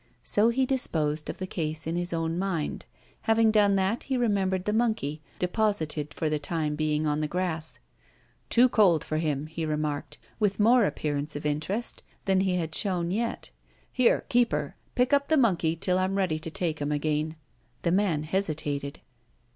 So 0.23 0.49
he 0.49 0.65
disposed 0.65 1.29
of 1.29 1.37
the 1.37 1.45
case 1.45 1.85
in 1.85 1.95
his 1.95 2.11
own 2.11 2.39
mind. 2.39 2.87
Having 3.29 3.51
done 3.51 3.75
that, 3.75 4.01
he 4.05 4.17
remembered 4.17 4.65
the 4.65 4.73
monkey, 4.73 5.21
deposited 5.37 6.11
for 6.15 6.27
the 6.27 6.39
time 6.39 6.73
being 6.73 7.05
on 7.05 7.19
the 7.19 7.27
grass. 7.27 7.77
"Too 8.49 8.67
cold 8.67 9.03
for 9.03 9.19
him," 9.19 9.45
he 9.45 9.63
remarked, 9.63 10.17
with 10.39 10.59
more 10.59 10.85
appearance 10.85 11.35
of 11.35 11.45
interest 11.45 12.01
than 12.25 12.39
he 12.41 12.55
had 12.55 12.73
shown 12.73 13.11
yet. 13.11 13.51
"Here, 13.91 14.21
keeper! 14.27 14.75
Pick 14.95 15.13
up 15.13 15.27
the 15.27 15.37
monkey 15.37 15.75
till 15.75 15.99
I'm 15.99 16.15
ready 16.15 16.39
to 16.39 16.49
take 16.49 16.79
him 16.79 16.91
again." 16.91 17.35
The 17.83 17.91
man 17.91 18.23
hesitated. 18.23 19.01